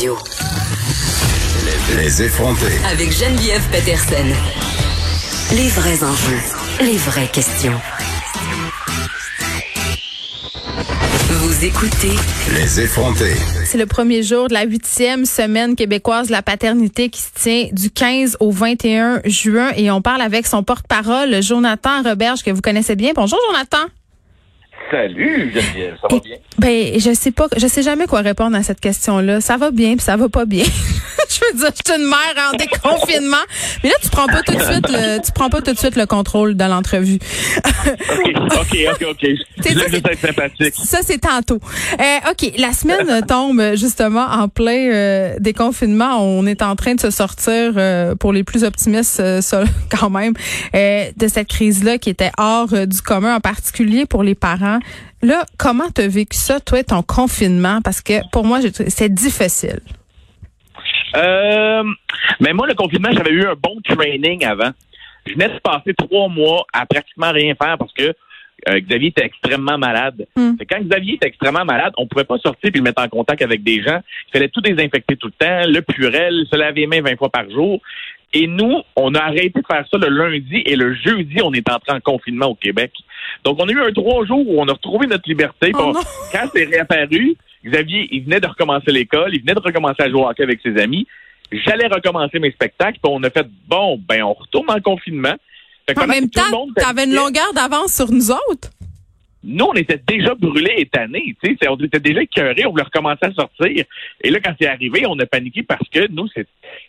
[0.00, 0.16] Radio.
[1.94, 2.72] Les effronter.
[2.90, 4.24] Avec Geneviève Peterson.
[5.54, 6.40] Les vrais enjeux,
[6.80, 7.78] les vraies questions.
[11.28, 12.16] Vous écoutez
[12.54, 13.34] Les effronter.
[13.66, 17.68] C'est le premier jour de la huitième semaine québécoise de la paternité qui se tient
[17.70, 22.62] du 15 au 21 juin et on parle avec son porte-parole, Jonathan Roberge, que vous
[22.62, 23.12] connaissez bien.
[23.14, 23.86] Bonjour, Jonathan.
[24.90, 26.36] Salut Geneviève, ça va bien?
[26.58, 29.40] Ben, je sais pas, je sais jamais quoi répondre à cette question-là.
[29.40, 30.64] Ça va bien, puis ça va pas bien.
[31.40, 33.36] je veux dire, je suis une mère en déconfinement,
[33.82, 35.96] mais là tu prends pas tout de suite le, tu prends pas tout de suite
[35.96, 37.18] le contrôle de l'entrevue.
[37.84, 39.26] OK, OK, OK, OK.
[39.62, 40.74] C'est ça, c'est- sympathique.
[40.74, 41.58] Ça, c'est tantôt.
[42.00, 46.18] Euh, OK, la semaine tombe justement en plein euh, déconfinement.
[46.22, 49.64] On est en train de se sortir, euh, pour les plus optimistes euh, ça,
[50.00, 50.32] quand même,
[50.74, 54.78] euh, de cette crise-là qui était hors euh, du commun, en particulier pour les parents.
[55.22, 57.80] Là, comment t'as vécu ça, toi, ton confinement?
[57.82, 59.80] Parce que pour moi, c'est difficile.
[61.16, 61.84] Euh,
[62.40, 64.70] mais moi, le confinement, j'avais eu un bon training avant.
[65.26, 68.14] Je venais de passer trois mois à pratiquement rien faire parce que
[68.68, 70.26] euh, Xavier était extrêmement malade.
[70.34, 73.42] Que Quand Xavier était extrêmement malade, on pouvait pas sortir puis le mettre en contact
[73.42, 74.00] avec des gens.
[74.28, 77.30] Il fallait tout désinfecter tout le temps, le purel, se laver les mains 20 fois
[77.30, 77.80] par jour.
[78.32, 81.68] Et nous, on a arrêté de faire ça le lundi et le jeudi, on est
[81.68, 82.92] entré en confinement au Québec.
[83.44, 85.72] Donc, on a eu un trois jours où on a retrouvé notre liberté.
[85.74, 85.92] Oh
[86.32, 90.20] quand c'est réapparu, Xavier, il venait de recommencer l'école, il venait de recommencer à jouer
[90.20, 91.06] au hockey avec ses amis.
[91.52, 95.34] J'allais recommencer mes spectacles, puis on a fait bon, ben on retourne en confinement.
[95.96, 98.70] En même temps, t'avais une longueur d'avance sur nous autres.
[99.42, 102.82] Nous, on était déjà brûlés et tannés, tu sais, on était déjà écœurés, on voulait
[102.82, 103.84] recommencer à sortir.
[104.22, 106.46] Et là, quand c'est arrivé, on a paniqué parce que nous, c'est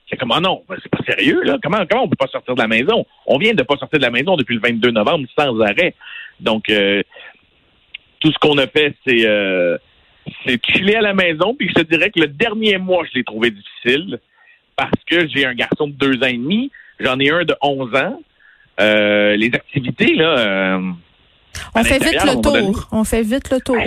[0.10, 1.58] c'est comme, ah non, ben, c'est pas sérieux, là.
[1.64, 3.06] Comment, comment on peut pas sortir de la maison?
[3.26, 5.96] On vient de pas sortir de la maison depuis le 22 novembre sans arrêt.
[6.42, 7.02] Donc, euh,
[8.20, 9.78] tout ce qu'on a fait, c'est euh,
[10.46, 11.56] c'est chiller à la maison.
[11.56, 14.20] Puis je te dirais que le dernier mois, je l'ai trouvé difficile
[14.76, 17.96] parce que j'ai un garçon de deux ans et demi, j'en ai un de 11
[17.96, 18.22] ans.
[18.80, 20.92] Euh, les activités, là, euh,
[21.76, 22.88] On fait vite le tour.
[22.92, 23.78] On fait vite le tour.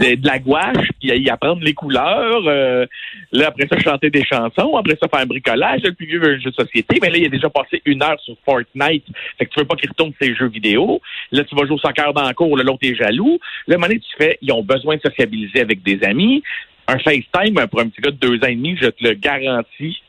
[0.00, 2.46] De, la gouache, puis y apprendre les couleurs.
[2.46, 2.86] euh,
[3.32, 4.76] là, après ça, chanter des chansons.
[4.76, 5.82] Après ça, faire un bricolage.
[5.82, 6.98] Le plus vieux veut un jeu de société.
[7.02, 9.04] Mais là, il a déjà passé une heure sur Fortnite.
[9.38, 11.00] Fait que tu veux pas qu'il retourne ses jeux vidéo.
[11.32, 12.56] Là, tu vas jouer au soccer dans le cours.
[12.56, 13.38] Là, l'autre est jaloux.
[13.66, 16.42] Là, à tu fais, ils ont besoin de sociabiliser avec des amis.
[16.88, 20.00] Un FaceTime, pour un petit gars de deux ans et demi, je te le garantis.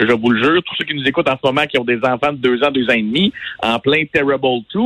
[0.00, 2.00] Je vous le jure, tous ceux qui nous écoutent en ce moment, qui ont des
[2.04, 3.32] enfants de deux ans, deux ans et demi,
[3.62, 4.80] en plein Terrible 2,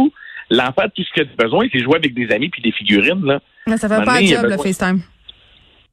[0.50, 3.40] l'enfant, tout ce qu'il a besoin, c'est jouer avec des amis puis des figurines, là.
[3.66, 5.00] Mais ça fait pas a job, le FaceTime.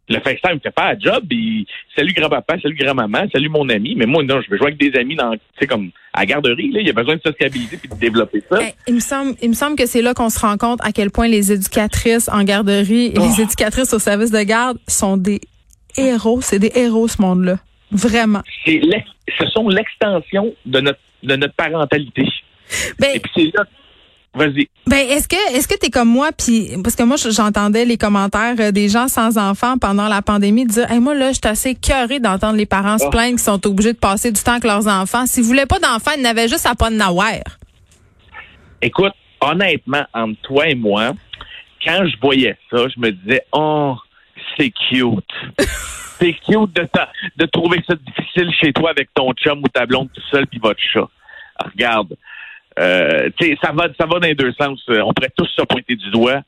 [0.09, 1.25] le FaceTime fait pas la job.
[1.31, 3.95] Il, salut grand-papa, salut grand-maman, salut mon ami.
[3.95, 6.71] Mais moi, non, je veux jouer avec des amis dans, tu comme à la garderie.
[6.71, 8.59] Là, il y a besoin de sociabiliser puis de développer ça.
[8.61, 10.91] Eh, il me semble, il me semble que c'est là qu'on se rend compte à
[10.91, 13.21] quel point les éducatrices en garderie et Oh.
[13.21, 15.41] les éducatrices au service de garde sont des
[15.97, 16.41] héros.
[16.41, 17.57] C'est des héros, ce monde-là.
[17.91, 18.41] Vraiment.
[18.65, 22.25] Ce sont l'extension de notre, de notre parentalité.
[22.99, 23.65] Ben, Et puis c'est là.
[24.37, 24.69] Vas-y.
[24.85, 28.55] ben est-ce que est-ce que t'es comme moi puis parce que moi j'entendais les commentaires
[28.59, 31.73] euh, des gens sans enfants pendant la pandémie dire hey, moi là je suis assez
[31.75, 33.09] cœurée d'entendre les parents se Oh.
[33.09, 35.25] plaindre qu'ils sont obligés de passer du temps avec leurs enfants.
[35.25, 37.41] S'ils voulaient pas d'enfants, ils n'avaient juste à pas de nawer.
[38.81, 41.13] Écoute, honnêtement, entre toi et moi,
[41.83, 43.95] quand je voyais ça, je me disais, oh,
[44.57, 45.23] c'est cute.
[46.19, 49.85] c'est cute de, ta- de trouver ça difficile chez toi avec ton chum ou ta
[49.85, 51.07] blonde tout seul puis votre chat.
[51.59, 52.15] Ah, regarde,
[52.79, 54.79] euh, tu sais, ça va, ça va dans les deux sens.
[54.89, 56.41] Euh, On pourrait tous se pointer du doigt.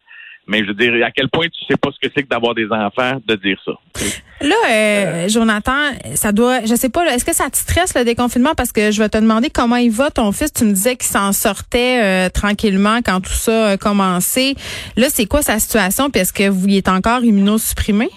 [0.49, 2.55] Mais je veux dire, à quel point tu sais pas ce que c'est que d'avoir
[2.55, 3.71] des enfants, de dire ça.
[4.41, 8.55] Là, euh, Jonathan, ça doit, je sais pas, est-ce que ça te stresse le déconfinement?
[8.57, 10.51] Parce que je vais te demander comment il va ton fils.
[10.51, 14.55] Tu me disais qu'il s'en sortait euh, tranquillement quand tout ça a commencé.
[14.97, 16.09] Là, c'est quoi sa situation?
[16.09, 18.09] Puis est-ce que vous il est encore immunosupprimé?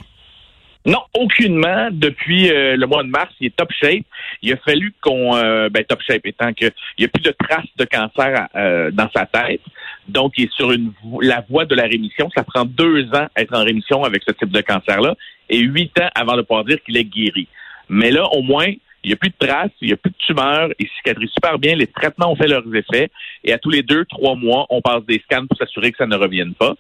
[0.85, 1.89] Non, aucunement.
[1.93, 4.05] Depuis euh, le mois de mars, il est top shape.
[4.43, 7.31] Il a fallu qu'on, euh, ben top shape étant que il n'y a plus de
[7.31, 9.61] traces de cancer euh, dans sa tête,
[10.09, 10.73] donc il est sur
[11.21, 12.29] la voie de la rémission.
[12.35, 15.15] Ça prend deux ans à être en rémission avec ce type de cancer-là
[15.49, 17.47] et huit ans avant de pouvoir dire qu'il est guéri.
[17.89, 18.67] Mais là, au moins,
[19.05, 21.59] il n'y a plus de traces, il n'y a plus de tumeurs, il cicatrise super
[21.59, 23.11] bien, les traitements ont fait leurs effets,
[23.45, 26.07] et à tous les deux, trois mois, on passe des scans pour s'assurer que ça
[26.07, 26.75] ne revienne pas.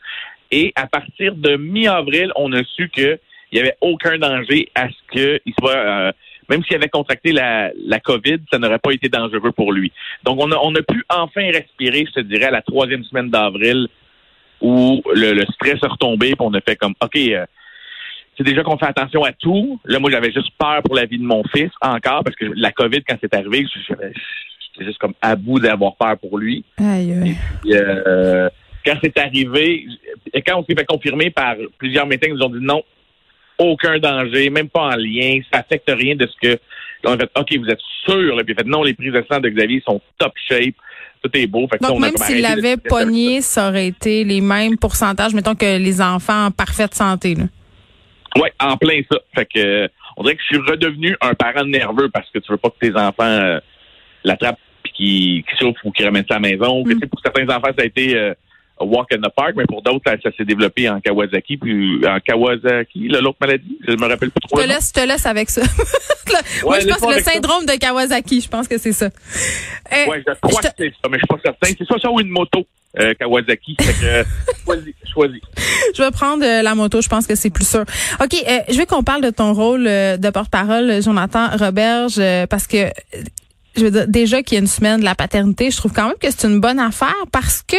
[0.51, 3.19] Et à partir de mi-avril, on a su que
[3.53, 6.13] il n'y avait aucun danger à ce qu'il soit, euh,
[6.49, 9.93] même s'il avait contracté la, la COVID, ça n'aurait pas été dangereux pour lui.
[10.25, 13.31] Donc, on a, on a pu enfin respirer, je te dirais, à la troisième semaine
[13.31, 13.89] d'avril,
[14.63, 17.45] où le, le stress est retombé, puis on a fait comme, OK, euh,
[18.37, 19.79] c'est déjà qu'on fait attention à tout.
[19.85, 22.73] Là, moi, j'avais juste peur pour la vie de mon fils, encore, parce que la
[22.73, 26.65] COVID, quand c'est arrivé, j'étais juste comme à bout d'avoir peur pour lui.
[26.79, 27.37] Aïe.
[27.63, 28.49] Puis, euh,
[28.87, 29.87] quand c'est arrivé,
[30.33, 32.83] et quand on s'est fait confirmer par plusieurs médecins, ils nous ont dit non,
[33.63, 36.61] aucun danger, même pas en lien, ça affecte rien de ce que
[37.05, 37.31] on a fait.
[37.37, 40.01] Ok, vous êtes sûr là, puis fait non, les prises de sang de Xavier sont
[40.19, 40.75] top shape.
[41.23, 41.69] Tout est beau.
[41.69, 44.77] Fait que Donc, ça, on a même s'il l'avait pogné, ça aurait été les mêmes
[44.77, 47.37] pourcentages, mettons que les enfants en parfaite santé.
[47.37, 47.45] Là.
[48.41, 49.19] Ouais, en plein ça.
[49.35, 52.51] Fait que euh, on dirait que je suis redevenu un parent nerveux parce que tu
[52.51, 53.61] veux pas que tes enfants euh,
[54.25, 54.93] l'attrapent puis
[55.49, 56.85] qu'ils souffrent ou qu'ils ramènent ça à la maison.
[56.87, 58.35] Sais, pour certains enfants, ça a été euh,
[58.81, 63.09] walk in the park, mais pour d'autres, ça, s'est développé en Kawasaki, puis en Kawasaki,
[63.09, 63.79] l'autre maladie.
[63.87, 64.59] Je me rappelle plus trop.
[64.59, 65.63] Je te laisse, je te laisse avec ça.
[66.65, 67.33] Moi, je pense que le ça.
[67.33, 69.07] syndrome de Kawasaki, je pense que c'est ça.
[69.07, 71.75] Euh, Ouais, je crois je que c'est ça, mais je suis pas certain.
[71.79, 72.67] C'est soit ça ou une moto,
[72.99, 73.77] euh, Kawasaki.
[73.81, 74.25] Fait que, euh,
[74.65, 75.41] choisis, choisis.
[75.95, 77.85] Je vais prendre euh, la moto, je pense que c'est plus sûr.
[78.23, 82.91] OK, euh, je veux qu'on parle de ton rôle de porte-parole, Jonathan Roberge, parce que,
[83.77, 86.09] je veux dire, déjà qu'il y a une semaine de la paternité, je trouve quand
[86.09, 87.77] même que c'est une bonne affaire parce que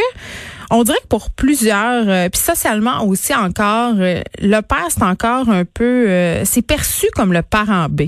[0.71, 5.49] on dirait que pour plusieurs, euh, puis socialement aussi encore, euh, le père, c'est encore
[5.49, 8.03] un peu, euh, c'est perçu comme le parent B.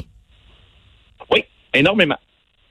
[1.29, 1.43] Oui,
[1.73, 2.17] énormément.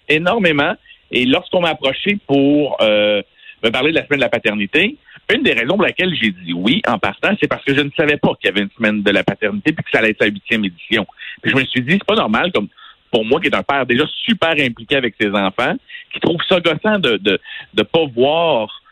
[0.08, 0.74] Énormément.
[1.10, 3.22] Et lorsqu'on m'a approché pour euh,
[3.62, 4.96] me parler de la semaine de la paternité,
[5.32, 7.90] une des raisons pour laquelle j'ai dit oui en partant, c'est parce que je ne
[7.96, 10.22] savais pas qu'il y avait une semaine de la paternité puis que ça allait être
[10.22, 11.06] sa huitième édition.
[11.40, 12.68] Puis je me suis dit, c'est pas normal comme
[13.14, 15.74] pour moi qui est un père déjà super impliqué avec ses enfants,
[16.12, 17.38] qui trouve ça gossant de de
[17.72, 18.82] de pas voir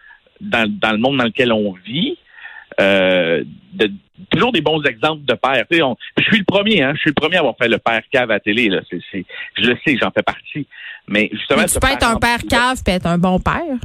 [0.40, 2.16] dans, dans le monde dans lequel on vit
[2.80, 3.42] euh,
[3.72, 3.90] de,
[4.30, 5.64] toujours des bons exemples de pères.
[5.70, 7.68] Tu sais, on- je suis le premier, hein, je suis le premier à avoir fait
[7.68, 8.68] le père cave à la télé.
[8.68, 8.80] Là.
[8.88, 9.26] C'est, c'est-
[9.58, 10.66] je le sais, j'en fais partie.
[11.08, 13.76] Mais justement, Mais tu peux être un père cave puis être un bon père?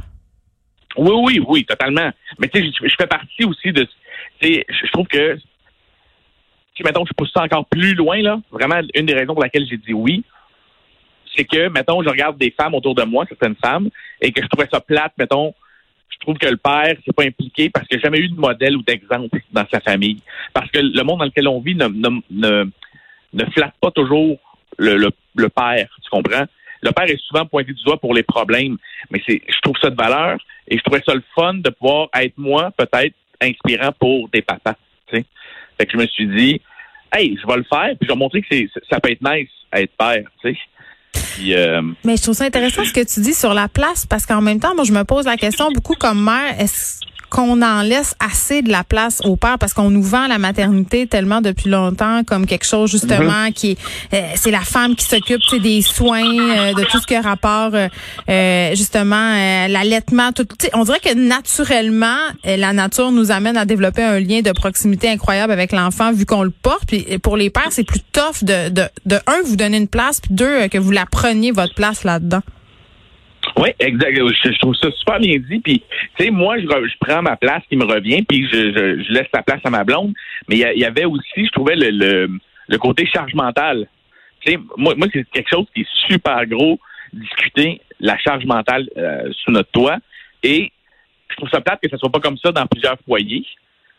[0.96, 2.10] Oui, oui, oui, totalement.
[2.38, 3.82] Mais tu sais, je, je fais partie aussi de.
[4.40, 5.36] Tu sais, je je trouve que.
[6.78, 9.66] Si, mettons, je pousse ça encore plus loin, là, vraiment, une des raisons pour laquelle
[9.68, 10.22] j'ai dit oui,
[11.34, 13.88] c'est que, mettons, je regarde des femmes autour de moi, certaines femmes,
[14.20, 15.52] et que je trouvais ça plate, mettons,
[16.08, 18.38] je trouve que le père s'est pas impliqué parce qu'il n'y a jamais eu de
[18.38, 20.20] modèle ou d'exemple dans sa famille.
[20.52, 24.38] Parce que le monde dans lequel on vit ne, flatte pas toujours
[24.78, 25.10] le
[25.48, 26.46] père, tu comprends?
[26.80, 28.76] Le père est souvent pointé du doigt pour les problèmes,
[29.10, 30.38] mais c'est, je trouve ça de valeur
[30.68, 34.74] et je trouvais ça le fun de pouvoir être moi, peut-être, inspirant pour des papas,
[35.08, 35.24] tu sais.
[35.78, 36.60] Fait que je me suis dit,
[37.12, 39.48] hey, je vais le faire, puis je vais montrer que c'est, ça peut être nice
[39.72, 40.58] à être père, tu sais.
[41.12, 44.26] Puis, euh, Mais je trouve ça intéressant ce que tu dis sur la place parce
[44.26, 47.82] qu'en même temps, moi, je me pose la question beaucoup comme mère, est-ce qu'on en
[47.82, 51.68] laisse assez de la place au père parce qu'on nous vend la maternité tellement depuis
[51.68, 53.78] longtemps comme quelque chose justement qui est
[54.14, 57.70] euh, c'est la femme qui s'occupe des soins euh, de tout ce qui a rapport
[57.74, 57.88] euh,
[58.28, 59.34] euh, justement
[59.68, 64.52] l'allaitement tout on dirait que naturellement la nature nous amène à développer un lien de
[64.52, 68.42] proximité incroyable avec l'enfant vu qu'on le porte puis pour les pères c'est plus tough
[68.42, 71.74] de de de un vous donner une place puis deux que vous la preniez votre
[71.74, 72.42] place là-dedans.
[73.58, 74.14] Oui, exact.
[74.16, 75.58] Je, trouve ça super bien dit.
[75.58, 75.82] Puis,
[76.16, 79.12] tu sais, moi, je, re- je prends ma place qui me revient, puis je, je,
[79.12, 80.12] laisse la place à ma blonde.
[80.48, 82.28] Mais il y, avait aussi, je trouvais, le,
[82.68, 83.88] le, côté charge mentale.
[84.40, 86.78] Tu sais, moi, moi c'est quelque chose qui est super gros,
[87.12, 89.96] discuter la charge mentale euh, sous notre toit.
[90.44, 90.70] Et
[91.28, 93.44] je trouve ça plate que ce soit pas comme ça dans plusieurs foyers.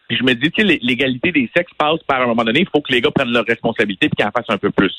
[0.08, 2.62] Puis je me dis, tu sais, l'é- l'égalité des sexes passe par un moment donné,
[2.62, 4.96] il faut que les gars prennent leurs responsabilités et qu'ils en fassent un peu plus.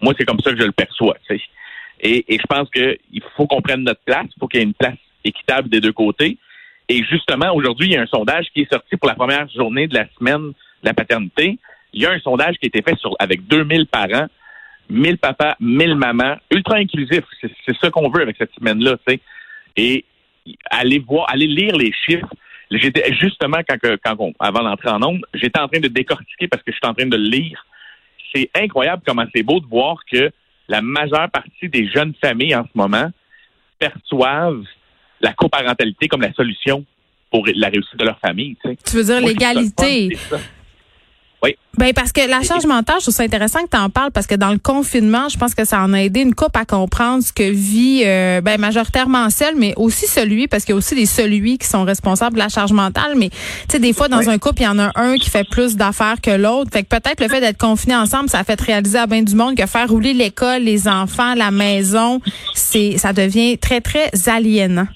[0.00, 1.42] Moi, c'est comme ça que je le perçois, tu sais.
[2.00, 4.66] Et, et je pense qu'il faut qu'on prenne notre place, il faut qu'il y ait
[4.66, 6.38] une place équitable des deux côtés.
[6.88, 9.88] Et justement, aujourd'hui, il y a un sondage qui est sorti pour la première journée
[9.88, 10.54] de la semaine de
[10.84, 11.58] la paternité.
[11.92, 14.26] Il y a un sondage qui a été fait sur, avec 2000 parents,
[14.88, 17.24] 1000 papas, 1000 mamans, ultra inclusif.
[17.40, 19.20] C'est ça qu'on veut avec cette semaine-là, tu sais.
[19.76, 20.04] Et
[20.70, 22.28] aller voir, aller lire les chiffres.
[22.70, 26.62] J'étais justement quand, quand on, avant d'entrer en onde, j'étais en train de décortiquer parce
[26.62, 27.66] que je suis en train de le lire.
[28.34, 30.30] C'est incroyable comment c'est beau de voir que
[30.68, 33.10] la majeure partie des jeunes familles en ce moment
[33.78, 34.64] perçoivent
[35.20, 36.84] la coparentalité comme la solution
[37.30, 38.56] pour la réussite de leur famille.
[38.62, 38.78] Tu, sais.
[38.84, 40.16] Tu veux dire l'égalité?
[41.42, 41.48] Ça.
[41.78, 44.26] Ben parce que la charge mentale, je trouve ça intéressant que tu en parles parce
[44.26, 47.22] que dans le confinement, je pense que ça en a aidé une couple à comprendre
[47.22, 50.94] ce que vit euh, ben majoritairement seul, mais aussi celui parce qu'il y a aussi
[50.94, 53.12] des celui qui sont responsables de la charge mentale.
[53.16, 53.36] Mais tu
[53.68, 56.20] sais, des fois dans un couple, il y en a un qui fait plus d'affaires
[56.22, 56.70] que l'autre.
[56.72, 59.34] Fait que peut-être le fait d'être confinés ensemble, ça a fait réaliser à bien du
[59.34, 62.22] monde que faire rouler l'école, les enfants, la maison,
[62.54, 64.86] c'est ça devient très très aliénant.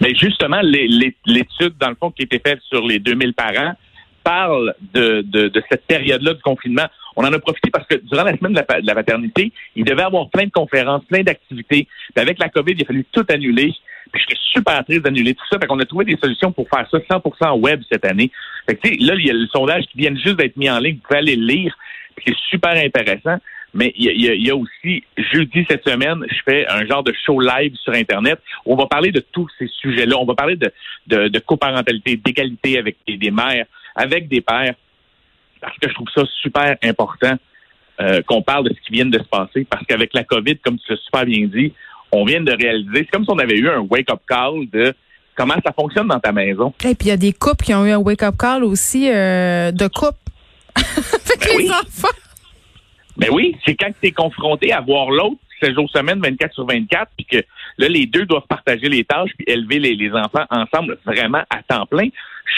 [0.00, 3.32] Mais justement, les- les- l'étude, dans le fond, qui a été faite sur les 2000
[3.34, 3.74] parents,
[4.24, 6.86] parle de, de, de cette période-là du confinement.
[7.16, 10.30] On en a profité parce que durant la semaine de la, paternité, il devait avoir
[10.30, 11.86] plein de conférences, plein d'activités.
[12.16, 13.72] Avec la COVID, il a fallu tout annuler.
[14.12, 15.58] Puis j'étais super triste d'annuler tout ça.
[15.58, 18.30] Fait qu'on a trouvé des solutions pour faire ça 100% web cette année.
[18.66, 20.96] Fait que, là, il y a le sondage qui vient juste d'être mis en ligne.
[20.96, 21.76] Vous pouvez aller le lire.
[22.26, 23.38] C'est super intéressant.
[23.76, 27.12] Mais il y, y y a aussi, jeudi cette semaine, je fais un genre de
[27.26, 30.16] show live sur Internet on va parler de tous ces sujets-là.
[30.18, 30.72] On va parler de,
[31.06, 34.74] de, de coparentalité, d'égalité avec des mères, avec des pères.
[35.60, 37.36] parce que je trouve ça super important
[38.00, 40.78] euh, qu'on parle de ce qui vient de se passer, parce qu'avec la COVID, comme
[40.78, 41.72] tu l'as super bien dit,
[42.12, 44.94] on vient de réaliser, c'est comme si on avait eu un wake-up call de
[45.36, 46.72] comment ça fonctionne dans ta maison.
[46.84, 49.72] Et puis il y a des couples qui ont eu un wake-up call aussi euh,
[49.72, 50.18] de couple
[50.76, 51.70] avec Ben les oui.
[51.70, 52.08] enfants.
[53.16, 56.66] Ben oui, c'est quand tu es confronté à voir l'autre 16 jours semaine, 24 sur
[56.66, 57.36] 24, puis que
[57.78, 61.62] là, les deux doivent partager les tâches puis élever les, les enfants ensemble vraiment à
[61.66, 62.08] temps plein.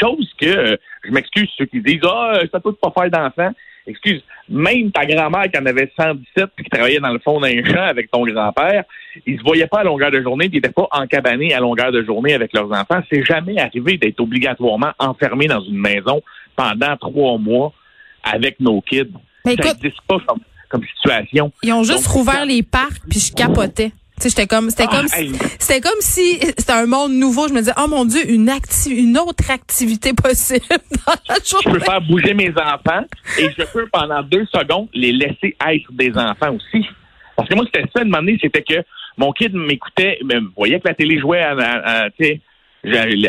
[0.00, 3.52] Chose que, euh, je m'excuse ceux qui disent, ah, ça peut pas faire d'enfants.
[3.88, 7.64] Excuse, même ta grand-mère qui en avait 117 puis qui travaillait dans le fond d'un
[7.64, 8.82] champ avec ton grand-père,
[9.24, 12.02] ils se voyaient pas à longueur de journée ils n'étaient pas encabanés à longueur de
[12.02, 13.00] journée avec leurs enfants.
[13.08, 16.20] C'est jamais arrivé d'être obligatoirement enfermés dans une maison
[16.56, 17.72] pendant trois mois
[18.24, 19.12] avec nos kids.
[19.44, 20.40] Mais ça écoute- n'existe pas comme,
[20.78, 21.52] comme situation.
[21.62, 23.92] Ils ont juste Donc, rouvert les parcs puis je capotais.
[24.22, 25.32] J'étais comme, c'était Ah, comme, si- hey.
[25.58, 27.48] c'était comme si c'était un monde nouveau.
[27.48, 31.70] Je me disais, oh mon dieu, une acti une autre activité possible dans la je
[31.70, 33.04] peux faire bouger mes enfants
[33.38, 36.86] et je peux pendant deux secondes les laisser être des enfants aussi.
[37.36, 38.82] Parce que moi, c'était ça, de moment donné, c'était que
[39.18, 42.40] mon kid m'écoutait, me voyait que la télé jouait à, à- à- tu sais, j'ai-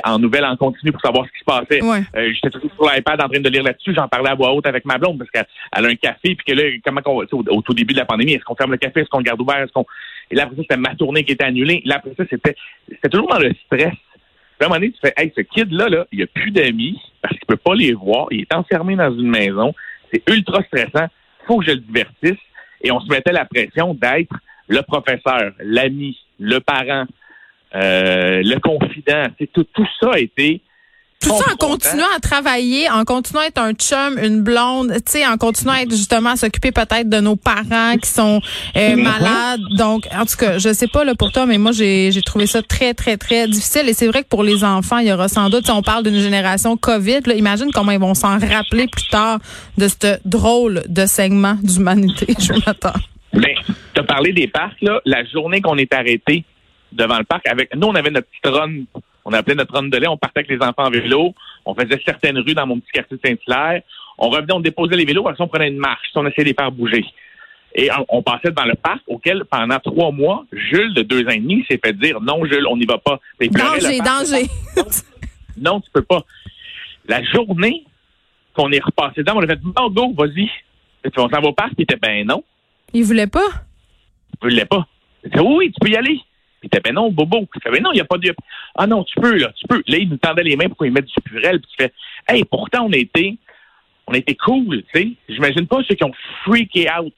[0.04, 1.84] en nouvelle en continu pour savoir ce qui se passait.
[1.84, 2.04] Ouais.
[2.16, 3.94] Euh, J'étais toujours sur l'iPad en train de lire là-dessus.
[3.94, 6.36] J'en parlais à voix haute avec ma blonde parce qu'elle elle a un café.
[6.36, 8.72] Puis que là, comment qu'on, au, au tout début de la pandémie, est-ce qu'on ferme
[8.72, 9.86] le café, est-ce qu'on le garde ouvert, est-ce qu'on...
[10.30, 11.82] Et là, après ça, c'était ma tournée qui était annulée.
[11.86, 12.56] Là, après ça, c'était,
[12.90, 13.94] c'était toujours dans le stress.
[13.94, 17.00] Puis à un moment donné, tu fais, hey, ce kid-là, là, il a plus d'amis
[17.22, 18.28] parce qu'il peut pas les voir.
[18.32, 19.74] Il est enfermé dans une maison.
[20.12, 21.08] C'est ultra stressant.
[21.46, 22.40] Faut que je le divertisse.
[22.82, 24.34] Et on se mettait la pression d'être
[24.68, 27.06] le professeur, l'ami, le parent,
[27.76, 29.28] euh, le confident.
[29.40, 30.62] C'est tout, tout ça a été
[31.20, 35.14] Tout ça en continuant à travailler, en continuant à être un chum, une blonde, tu
[35.14, 38.40] sais, en continuant à être justement à s'occuper peut-être de nos parents qui sont
[38.76, 39.02] euh, Mhm.
[39.02, 39.60] malades.
[39.78, 42.46] Donc, en tout cas, je sais pas là pour toi, mais moi j'ai j'ai trouvé
[42.46, 43.90] ça très très très difficile.
[43.90, 46.04] Et c'est vrai que pour les enfants, il y aura sans doute, si on parle
[46.04, 49.40] d'une génération Covid, là, imagine comment ils vont s'en rappeler plus tard
[49.78, 52.28] de ce drôle de segment d'humanité.
[52.40, 53.00] Je m'attends.
[53.34, 53.56] Ben,
[53.94, 55.02] tu as parlé des parcs, là.
[55.06, 56.46] La journée qu'on est arrêté
[56.92, 58.84] devant le parc, avec nous, on avait notre petite run,
[59.26, 61.34] on appelait notre run de lait, on partait avec les enfants en vélo,
[61.66, 63.82] on faisait certaines rues dans mon petit quartier de Saint-Hilaire,
[64.18, 66.54] on revenait, on déposait les vélos, après on prenait une marche, on essayait de les
[66.54, 67.06] faire bouger.
[67.76, 71.40] Et on, passait devant le parc auquel, pendant trois mois, Jules, de deux ans et
[71.40, 73.20] demi, s'est fait dire non, Jules, on n'y va pas.
[73.40, 74.50] Il Danger, danger.
[75.60, 76.24] Non, tu peux pas.
[77.08, 77.84] La journée
[78.54, 80.50] qu'on est repassé dedans, on a fait go, vas-y.
[81.04, 82.44] Et puis on s'en va au parc, il était ben non.
[82.94, 83.48] Ils voulaient pas?
[84.42, 84.88] Je voulais pas.
[85.24, 86.20] Il oui, oui, tu peux y aller.
[86.60, 87.48] Puis il était, ben non, Bobo.
[87.62, 88.34] Fais, ben non, il n'y a pas de.
[88.76, 89.84] Ah non, tu peux, là, tu peux.
[89.88, 91.60] Là, il nous tendait les mains pour qu'on y mette du purel.
[91.60, 91.94] Puis tu fais,
[92.28, 93.38] hey, pourtant, on a été,
[94.08, 95.10] on cool, tu sais.
[95.30, 97.14] J'imagine pas ceux qui ont freaké out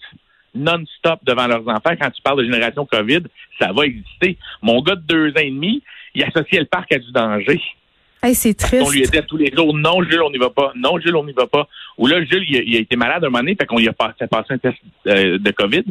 [0.55, 3.21] non-stop devant leurs enfants quand tu parles de génération COVID.
[3.59, 4.37] Ça va exister.
[4.61, 5.83] Mon gars de deux ans et demi,
[6.15, 7.61] il associait le parc à du danger.
[8.21, 8.83] Hey, c'est triste.
[8.85, 10.73] On lui disait tous les jours, non, Jules, on n'y va pas.
[10.75, 11.69] Non, Jules, on n'y va pas.
[11.97, 13.87] Ou là, Jules, il a, il a été malade un moment donné, fait qu'on lui
[13.87, 14.77] a passé, passé un test
[15.07, 15.85] euh, de COVID.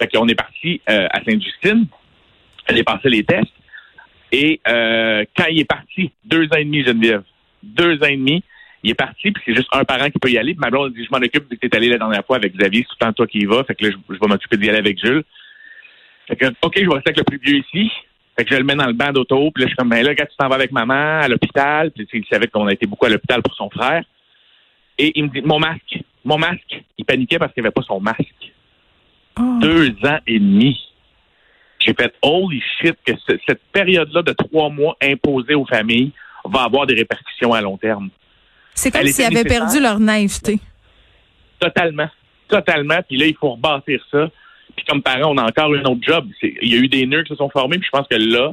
[0.00, 1.86] Fait qu'on est parti euh, à Sainte-Justine.
[2.66, 3.52] Elle est passé les tests.
[4.32, 7.22] Et euh, quand il est parti, deux ans et demi, Geneviève,
[7.62, 8.42] deux ans et demi,
[8.82, 10.52] il est parti, puis c'est juste un parent qui peut y aller.
[10.52, 12.36] Puis ma blonde a dit, je m'en occupe, vu que t'es allé la dernière fois
[12.36, 13.64] avec Xavier, c'est tout le temps toi qui y vas.
[13.64, 15.24] Fait que là, je, je vais m'occuper d'y aller avec Jules.
[16.28, 17.90] Fait que, OK, je vais rester avec le plus vieux ici.
[18.36, 19.50] Fait que je le mets dans le banc d'auto.
[19.52, 21.92] Puis là, je suis comme, ben là, quand tu t'en vas avec maman à l'hôpital,
[21.92, 24.04] puis il savait qu'on a été beaucoup à l'hôpital pour son frère.
[24.98, 26.82] Et il me dit, mon masque, mon masque.
[26.98, 28.52] Il paniquait parce qu'il avait pas son masque.
[29.38, 29.58] Oh.
[29.60, 30.80] Deux ans et demi.
[31.98, 36.12] J'ai fait, holy shit, que ce- cette période-là de trois mois imposée aux familles
[36.44, 38.10] va avoir des répercussions à long terme.
[38.74, 40.58] C'est comme s'ils avaient perdu leur naïveté.
[41.58, 42.08] Totalement.
[42.48, 42.98] Totalement.
[43.08, 44.28] Puis là, il faut rebâtir ça.
[44.76, 46.26] Puis comme parent, on a encore un autre job.
[46.42, 47.78] Il y a eu des nœuds qui se sont formés.
[47.78, 48.52] Puis je pense que là,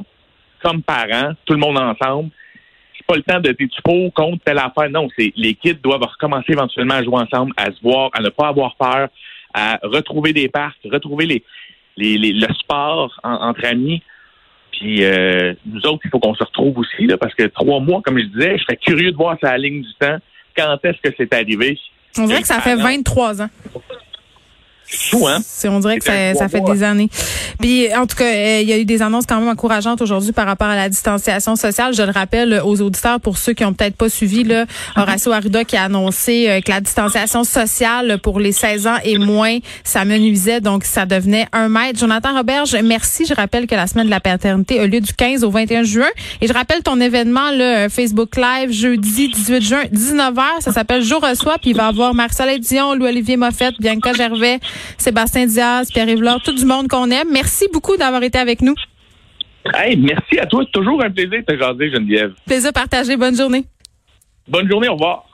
[0.62, 2.30] comme parents, tout le monde ensemble,
[2.96, 4.88] c'est pas le temps de dire tu pour, contre telle affaire.
[4.90, 8.28] Non, c'est les kids doivent recommencer éventuellement à jouer ensemble, à se voir, à ne
[8.28, 9.08] pas avoir peur,
[9.52, 11.42] à retrouver des parcs, retrouver les,
[11.96, 14.02] les, les- le sport en- entre amis.
[14.72, 18.00] Puis euh, nous autres, il faut qu'on se retrouve aussi, là, parce que trois mois,
[18.02, 20.16] comme je disais, je serais curieux de voir sa ligne du temps.
[20.56, 21.78] Quand est-ce que c'est arrivé?
[22.18, 22.82] On dirait que ça fait Ah, non.
[22.84, 23.48] 23 ans.
[24.92, 25.40] Fou, hein?
[25.64, 26.74] On dirait que ça, ça fait mois.
[26.74, 27.08] des années.
[27.58, 30.32] Puis, en tout cas, euh, il y a eu des annonces quand même encourageantes aujourd'hui
[30.32, 31.94] par rapport à la distanciation sociale.
[31.94, 35.64] Je le rappelle aux auditeurs, pour ceux qui ont peut-être pas suivi, là, Horacio Arruda
[35.64, 40.04] qui a annoncé euh, que la distanciation sociale pour les 16 ans et moins, ça
[40.04, 41.98] menuisait, donc ça devenait un mètre.
[41.98, 43.24] Jonathan Roberge, merci.
[43.24, 46.08] Je rappelle que la semaine de la paternité a lieu du 15 au 21 juin.
[46.40, 50.60] Et je rappelle ton événement, là, euh, Facebook Live, jeudi 18 juin, 19h.
[50.60, 54.58] Ça s'appelle Jour reçoit, puis il va y avoir Marcel Dion, Louis-Olivier Moffett, Bianca Gervais,
[54.98, 57.28] Sébastien Diaz, Pierre-Yves tout du monde qu'on aime.
[57.32, 58.74] Merci beaucoup d'avoir été avec nous.
[59.74, 60.62] Hey, merci à toi.
[60.64, 62.32] C'est toujours un plaisir de te jaser, Geneviève.
[62.46, 63.16] Plaisir partagé.
[63.16, 63.64] Bonne journée.
[64.48, 65.24] Bonne journée, au revoir.